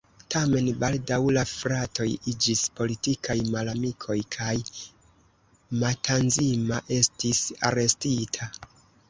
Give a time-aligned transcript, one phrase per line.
[0.33, 4.55] Tamen baldaŭ la fratoj iĝis politikaj malamikoj kaj
[5.85, 8.51] Matanzima estis arestita.